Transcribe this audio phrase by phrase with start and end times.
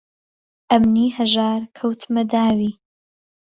[0.71, 2.71] ئهمنی ههژار کهوتمه داوی